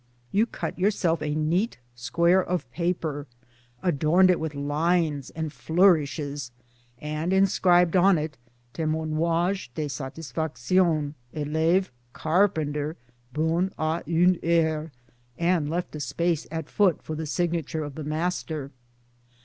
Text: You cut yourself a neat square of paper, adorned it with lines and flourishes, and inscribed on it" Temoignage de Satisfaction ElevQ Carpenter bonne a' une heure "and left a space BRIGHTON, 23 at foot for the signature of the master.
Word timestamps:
You 0.31 0.47
cut 0.47 0.79
yourself 0.79 1.21
a 1.21 1.35
neat 1.35 1.77
square 1.93 2.43
of 2.43 2.67
paper, 2.71 3.27
adorned 3.83 4.31
it 4.31 4.39
with 4.39 4.55
lines 4.55 5.29
and 5.29 5.53
flourishes, 5.53 6.51
and 6.99 7.31
inscribed 7.31 7.95
on 7.95 8.17
it" 8.17 8.35
Temoignage 8.73 9.69
de 9.75 9.87
Satisfaction 9.87 11.13
ElevQ 11.35 11.89
Carpenter 12.13 12.97
bonne 13.31 13.71
a' 13.77 14.01
une 14.07 14.39
heure 14.43 14.89
"and 15.37 15.69
left 15.69 15.95
a 15.95 15.99
space 15.99 16.47
BRIGHTON, 16.47 16.49
23 16.49 16.57
at 16.67 16.71
foot 16.71 17.03
for 17.03 17.13
the 17.15 17.27
signature 17.27 17.83
of 17.83 17.93
the 17.93 18.03
master. 18.03 18.71